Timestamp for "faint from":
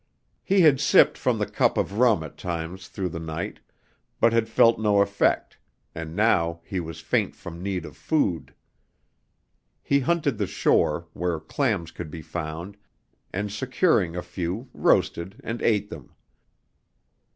7.01-7.61